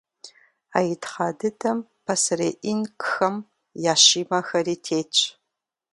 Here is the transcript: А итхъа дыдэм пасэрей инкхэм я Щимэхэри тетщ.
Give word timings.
А 0.77 0.79
итхъа 0.91 1.29
дыдэм 1.39 1.79
пасэрей 2.05 2.55
инкхэм 2.71 3.35
я 3.91 3.93
Щимэхэри 4.03 4.75
тетщ. 4.85 5.17